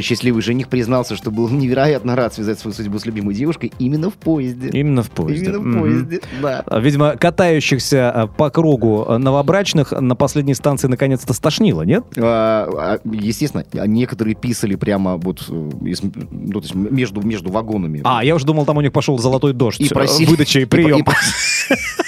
счастливый 0.00 0.42
жених 0.42 0.68
признался, 0.68 1.16
что 1.16 1.30
был 1.30 1.48
невероятно 1.48 2.16
рад 2.16 2.34
связать 2.34 2.58
свою 2.58 2.74
судьбу 2.74 2.98
с 2.98 3.06
любимой 3.06 3.34
девушкой 3.34 3.72
именно 3.78 4.10
в 4.10 4.14
поезде. 4.14 4.68
Именно 4.68 5.02
в 5.02 5.10
поезде. 5.10 5.44
Именно 5.50 5.58
в 5.76 5.80
поезде, 5.80 6.20
да. 6.42 6.62
А, 6.66 6.80
Видимо, 6.80 7.16
катающихся 7.16 8.10
а, 8.10 8.26
по 8.26 8.50
кругу 8.50 9.04
а, 9.08 9.18
новобрачных 9.18 9.92
на 9.92 10.16
последней 10.16 10.54
станции 10.54 10.88
наконец-то 10.88 11.32
стошнило, 11.32 11.82
нет? 11.82 12.04
А, 12.16 12.98
естественно, 13.04 13.64
некоторые 13.86 14.34
писали 14.34 14.74
прямо 14.74 15.16
вот 15.16 15.46
э, 15.48 15.70
из- 15.86 16.02
ну, 16.02 16.52
то 16.52 16.60
есть 16.60 16.74
между, 16.74 17.22
между 17.22 17.50
вагонами. 17.50 18.00
А, 18.04 18.24
я 18.24 18.34
уже 18.34 18.46
думал, 18.46 18.64
там 18.66 18.76
у 18.76 18.80
них 18.80 18.92
пошел 18.92 19.18
золотой 19.18 19.52
дождь. 19.52 19.80
И 19.80 19.86
э, 19.86 19.88
просили- 19.88 20.26
Выдача 20.28 20.60
и 20.60 20.62
и- 20.62 20.66
прием. 20.66 20.98
и- 20.98 21.04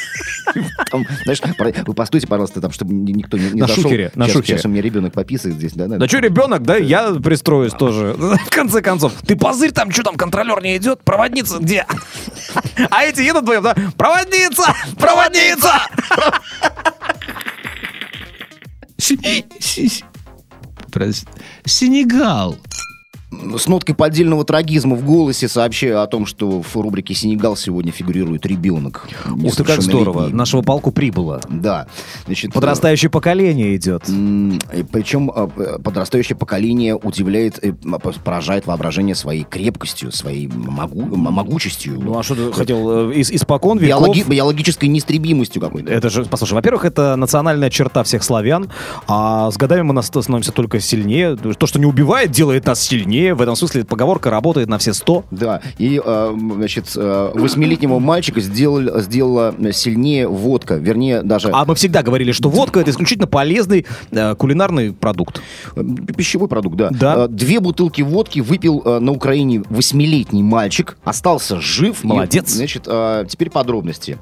Там, 0.91 1.05
знаешь, 1.25 1.41
про- 1.41 1.73
вы 1.87 1.95
постойте, 1.95 2.27
пожалуйста, 2.27 2.61
там, 2.61 2.71
чтобы 2.71 2.95
ни- 2.95 3.13
никто 3.13 3.37
не, 3.37 3.51
не 3.51 3.61
На 3.61 3.67
зашел. 3.67 3.83
шухере, 3.85 4.13
на 4.15 4.25
сейчас, 4.27 4.33
шухере. 4.37 4.59
сейчас 4.59 4.65
у 4.67 4.69
меня 4.69 4.83
ребенок 4.83 5.13
пописает 5.13 5.57
здесь, 5.57 5.73
да? 5.73 5.87
Да 5.89 6.07
что, 6.09 6.19
ребенок, 6.19 6.63
да? 6.63 6.77
Я 6.77 7.13
пристроюсь 7.15 7.73
тоже. 7.73 8.15
В 8.17 8.51
конце 8.51 8.83
концов. 8.83 9.13
Ты 9.27 9.37
позырь 9.37 9.73
там, 9.73 9.91
что 9.91 10.03
там, 10.05 10.17
контролер 10.17 10.63
не 10.63 10.77
идет? 10.77 11.03
Проводница 11.03 11.59
где? 11.59 11.87
А 12.91 13.03
эти 13.05 13.21
едут 13.23 13.43
вдвоем, 13.43 13.63
да? 13.63 13.75
Проводница! 13.97 14.75
Проводница! 14.99 15.73
Сенегал. 21.65 22.57
С 23.59 23.67
ноткой 23.67 23.97
поддельного 23.97 24.45
трагизма 24.45 24.95
в 24.95 25.05
голосе 25.05 25.49
сообщаю 25.49 26.01
о 26.01 26.07
том, 26.07 26.27
что 26.27 26.63
в 26.63 26.77
рубрике 26.77 27.13
«Сенегал» 27.13 27.57
сегодня 27.57 27.91
фигурирует 27.91 28.47
ребенок. 28.47 29.09
Ух 29.43 29.57
ты, 29.57 29.65
как 29.65 29.83
здорово. 29.83 30.29
Нашего 30.29 30.63
полку 30.63 30.93
прибыло. 30.93 31.41
Да. 31.51 31.89
Значит, 32.27 32.53
Подрастающее 32.53 33.11
поколение 33.11 33.75
идет. 33.75 34.03
Причем 34.93 35.33
э, 35.35 35.49
э, 35.57 35.79
подрастающее 35.83 36.37
поколение 36.37 36.95
удивляет, 36.95 37.59
э, 37.65 37.73
поражает 38.25 38.67
воображение 38.67 39.17
своей 39.17 39.43
крепкостью, 39.43 40.13
своей 40.13 40.47
могу- 40.47 41.05
могучестью, 41.17 41.99
Ну 42.01 42.17
а 42.17 42.23
что 42.23 42.37
ты 42.37 42.53
хотел? 42.53 43.11
э, 43.11 43.15
Ис- 43.15 43.35
Испокон 43.35 43.79
веков... 43.79 44.03
биологи- 44.07 44.25
биологической 44.31 44.87
неистребимостью 44.87 45.61
какой-то. 45.61 45.93
Это 45.93 46.11
же, 46.11 46.25
послушай, 46.27 46.55
во-первых, 46.55 46.85
это 46.85 47.17
национальная 47.17 47.71
черта 47.71 48.05
всех 48.05 48.23
славян, 48.23 48.71
а 49.09 49.51
с 49.51 49.57
годами 49.57 49.83
мы 49.83 50.01
становимся 50.03 50.53
только 50.53 50.79
сильнее. 50.79 51.35
То, 51.37 51.67
что 51.67 51.81
не 51.81 51.87
убивает, 51.87 52.31
делает 52.31 52.67
нас 52.67 52.81
сильнее. 52.81 53.16
В 53.33 53.41
этом 53.43 53.57
смысле 53.57 53.85
поговорка 53.85 54.31
работает 54.31 54.69
на 54.69 54.79
все 54.79 54.93
сто. 54.93 55.25
Да, 55.31 55.61
и, 55.79 56.01
э, 56.05 56.35
значит, 56.55 56.87
э, 56.97 57.31
восьмилетнего 57.35 57.99
мальчика 57.99 58.41
сделали, 58.41 59.01
сделала 59.01 59.55
сильнее 59.73 60.29
водка, 60.29 60.75
вернее, 60.75 61.23
даже 61.23 61.51
А 61.53 61.65
мы 61.65 61.75
всегда 61.75 62.03
говорили, 62.03 62.33
что 62.33 62.49
водка 62.49 62.81
это 62.81 62.91
исключительно 62.91 63.27
полезный 63.27 63.87
э, 64.11 64.35
кулинарный 64.35 64.93
продукт. 64.93 65.41
пищевой 66.17 66.49
продукт, 66.49 66.77
да. 66.77 66.91
Да. 66.91 67.29
Две 67.29 67.61
бутылки 67.61 68.03
водки 68.03 68.41
выпил 68.41 68.83
на 69.01 69.13
Украине 69.13 69.63
восьмилетний 69.69 70.43
мальчик, 70.43 70.97
остался 71.05 71.61
жив. 71.61 72.05
И, 72.05 72.07
Молодец. 72.07 72.49
значит, 72.51 72.85
э, 72.87 73.25
теперь 73.29 73.51
подробности. 73.51 74.19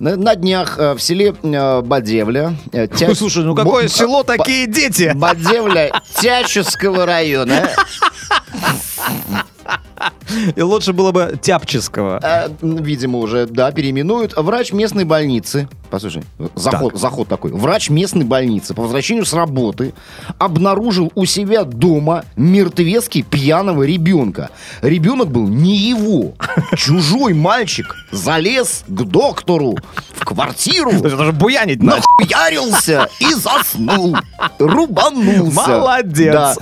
На, 0.00 0.16
на 0.16 0.34
днях 0.34 0.76
э, 0.78 0.94
в 0.94 1.00
селе 1.00 1.34
э, 1.40 1.80
Бадевля... 1.82 2.54
э, 2.72 2.88
Тя- 2.88 3.14
Слушай, 3.14 3.44
ну 3.44 3.54
какое 3.54 3.84
Бо- 3.84 3.88
село, 3.88 4.22
такие 4.24 4.66
дети? 4.66 5.12
Бадевля 5.14 6.02
Тячевского 6.20 7.06
района. 7.06 7.68
И 10.56 10.62
лучше 10.62 10.92
было 10.92 11.12
бы 11.12 11.38
тяпческого. 11.40 12.20
Э, 12.22 12.48
видимо, 12.60 13.18
уже, 13.18 13.46
да, 13.46 13.70
переименуют. 13.72 14.34
Врач 14.36 14.72
местной 14.72 15.04
больницы. 15.04 15.68
Послушай, 15.94 16.24
заход, 16.56 16.94
Так. 16.94 17.00
заход 17.00 17.28
такой. 17.28 17.52
Врач 17.52 17.88
местной 17.88 18.24
больницы 18.24 18.74
по 18.74 18.82
возвращению 18.82 19.24
с 19.24 19.32
работы 19.32 19.94
обнаружил 20.40 21.12
у 21.14 21.24
себя 21.24 21.62
дома 21.62 22.24
мертвецкий 22.34 23.22
пьяного 23.22 23.84
ребенка. 23.84 24.50
Ребенок 24.82 25.28
был 25.30 25.46
не 25.46 25.76
его. 25.76 26.32
Чужой 26.76 27.32
мальчик 27.34 27.94
залез 28.10 28.82
к 28.88 29.02
доктору 29.04 29.76
в 30.16 30.24
квартиру, 30.24 30.90
Это 31.04 31.10
же 31.26 31.30
буянить 31.30 31.80
надо. 31.80 32.02
нахуярился 32.18 33.08
и 33.20 33.32
заснул. 33.34 34.16
Рубанулся. 34.58 35.68
Молодец. 35.68 36.32
Да. 36.34 36.54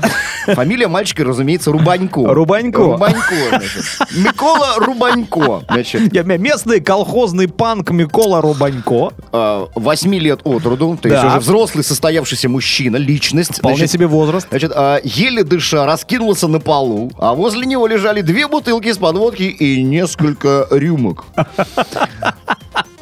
Фамилия 0.55 0.89
мальчика, 0.89 1.25
разумеется, 1.25 1.73
Рубанько. 1.73 2.21
Рубанько. 2.35 2.83
Рубанько, 2.83 3.35
значит. 3.49 3.83
Микола 4.15 4.75
Рубанько, 4.77 5.63
значит. 5.71 6.13
Я- 6.13 6.23
Местный 6.25 6.81
колхозный 6.81 7.49
панк 7.49 7.91
Микола 7.93 8.43
Рубанько. 8.43 9.15
А, 9.33 9.69
Восьми 9.75 10.19
лет 10.19 10.41
от 10.45 10.65
роду, 10.65 10.99
то 11.01 11.09
есть 11.09 11.23
Да. 11.23 11.29
уже 11.29 11.39
взрослый 11.39 11.85
состоявшийся 11.85 12.49
мужчина, 12.49 12.97
личность. 12.97 13.59
Вполне 13.59 13.79
значит, 13.79 13.93
себе 13.93 14.07
возраст. 14.07 14.47
Значит, 14.51 14.73
а, 14.75 15.01
еле 15.05 15.45
дыша, 15.45 15.87
раскинулся 15.87 16.49
на 16.49 16.61
полу, 16.61 17.11
а 17.19 17.35
возле 17.35 17.67
него 17.67 17.87
лежали 17.87 18.21
две 18.23 18.49
бутылки 18.49 18.89
из-под 18.89 19.17
водки 19.17 19.43
и 19.43 19.83
несколько 19.83 20.67
рюмок. 20.71 21.25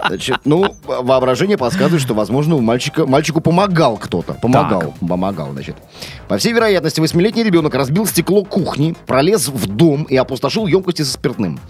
Значит, 0.07 0.39
ну, 0.45 0.75
воображение 0.87 1.57
подсказывает, 1.59 2.03
что, 2.03 2.15
возможно, 2.15 2.57
у 2.57 2.61
мальчика, 2.61 3.07
мальчику 3.07 3.41
помогал 3.41 3.97
кто-то. 3.97 4.33
Помогал, 4.35 4.95
помогал, 5.07 5.53
значит. 5.53 5.77
По 6.27 6.39
всей 6.39 6.53
вероятности, 6.53 7.01
восьмилетний 7.01 7.43
ребенок 7.45 7.75
разбил 7.75 8.07
стекло 8.07 8.43
кухни, 8.45 8.97
пролез 9.07 9.49
в 9.49 9.67
дом 9.67 10.05
и 10.05 10.17
опустошил 10.17 10.67
емкости 10.67 11.03
со 11.03 11.13
спиртным. 11.13 11.61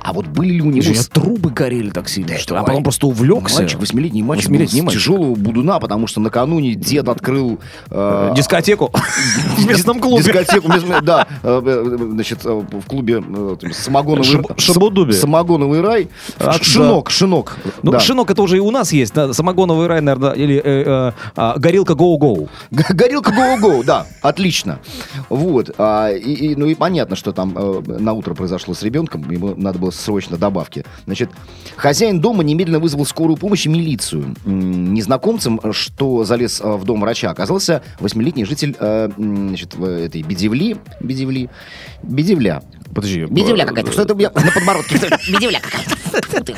А 0.00 0.12
вот 0.12 0.26
были 0.28 0.54
ли 0.54 0.62
у 0.62 0.70
него... 0.70 0.94
с- 0.94 1.08
трубы 1.08 1.50
горели 1.50 1.90
так 1.90 2.08
сильно, 2.08 2.28
Да, 2.28 2.38
что 2.38 2.54
ли? 2.54 2.60
А 2.60 2.64
потом 2.64 2.82
просто 2.84 3.06
увлекся. 3.08 3.60
Мальчик, 3.62 3.80
восьмилетний 3.80 4.22
мальчик, 4.22 4.46
Восьмилетний 4.48 4.80
мальчик. 4.82 5.00
тяжелого 5.02 5.34
будуна, 5.34 5.80
потому 5.80 6.06
что 6.06 6.20
накануне 6.20 6.74
дед 6.74 7.08
открыл... 7.08 7.58
э, 7.90 8.32
Дискотеку 8.36 8.92
в 9.58 9.66
местном 9.66 9.98
клубе. 10.00 10.22
Дискотеку, 10.22 10.70
да, 11.02 11.26
э, 11.42 11.62
э, 11.64 11.96
значит, 12.12 12.38
э, 12.44 12.50
в 12.70 12.86
клубе 12.86 13.22
э, 13.26 13.56
самогоновый, 13.72 14.44
Шабудубе. 14.56 15.12
самогоновый 15.14 15.80
рай, 15.80 16.08
А, 16.38 16.52
шинок, 16.62 17.10
шинок. 17.10 17.56
Ну, 17.82 17.98
шинок 17.98 18.30
это 18.30 18.42
уже 18.42 18.56
и 18.58 18.60
у 18.60 18.70
нас 18.70 18.92
есть. 18.92 19.14
Самогоновый 19.32 19.88
рай, 19.88 20.00
наверное, 20.00 20.32
или 20.32 20.56
э, 20.56 20.62
э, 20.64 21.12
а, 21.36 21.58
горилка 21.58 21.94
гоу-гоу. 21.94 22.48
Горилка 22.70 23.32
Go-Go, 23.32 23.84
да, 23.84 24.06
отлично. 24.22 24.78
Вот, 25.28 25.70
а, 25.78 26.10
ну 26.12 26.66
и 26.66 26.74
понятно, 26.74 27.16
что 27.16 27.32
там 27.32 27.52
э, 27.56 27.82
на 27.98 28.12
утро 28.12 28.34
произошло 28.34 28.74
с 28.74 28.82
ребенком, 28.82 29.28
ему 29.30 29.54
надо 29.56 29.78
было 29.78 29.87
срочно 29.90 30.36
добавки. 30.36 30.84
Значит, 31.06 31.30
хозяин 31.76 32.20
дома 32.20 32.42
немедленно 32.44 32.78
вызвал 32.78 33.06
скорую 33.06 33.36
помощь 33.36 33.66
и 33.66 33.68
милицию. 33.68 34.34
Незнакомцем, 34.44 35.60
э, 35.62 35.72
что 35.72 36.24
залез 36.24 36.60
э, 36.60 36.68
в 36.68 36.84
дом 36.84 37.00
врача, 37.00 37.30
оказался 37.30 37.82
восьмилетний 38.00 38.44
житель 38.44 38.76
э, 38.78 39.10
значит, 39.16 39.74
этой 39.74 40.22
Бедевли, 40.22 40.76
Бедевли, 41.00 41.50
Бедевля. 42.02 42.62
Подожди. 42.94 43.24
Бедевля 43.24 43.66
какая-то, 43.66 43.92
что 43.92 44.02
это 44.02 44.14
у 44.14 44.16
меня 44.16 44.30
на 44.34 44.50
подбородке? 44.50 44.96
Бедевля 45.28 45.60
какая-то. 45.60 46.52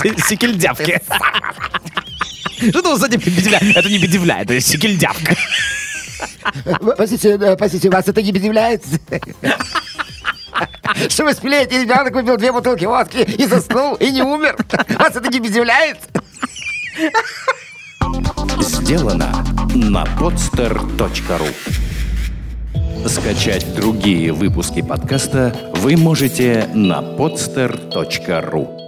Этой 0.00 0.22
секельдявки. 0.22 1.00
Что 2.70 2.80
это, 2.80 2.94
кстати, 2.94 3.16
бедевля? 3.16 3.58
Это 3.74 3.88
не 3.88 3.98
бедевля, 3.98 4.42
это 4.42 4.60
секельдявка. 4.60 5.34
Простите, 6.96 7.56
простите, 7.56 7.90
вас 7.90 8.08
это 8.08 8.22
не 8.22 8.30
удивляется? 8.30 8.98
Что 11.08 11.24
восьмилетний 11.24 11.82
ребенок 11.82 12.14
выпил 12.14 12.36
две 12.36 12.52
бутылки 12.52 12.84
водки 12.84 13.18
и 13.18 13.46
заснул, 13.46 13.94
и 13.94 14.10
не 14.10 14.22
умер? 14.22 14.56
Вас 14.98 15.16
это 15.16 15.28
не 15.28 15.40
удивляет? 15.40 15.98
Сделано 18.60 19.44
на 19.74 20.04
podster.ru 20.18 21.48
Скачать 23.08 23.74
другие 23.74 24.32
выпуски 24.32 24.82
подкаста 24.82 25.54
вы 25.76 25.96
можете 25.96 26.68
на 26.74 27.00
podster.ru 27.00 28.79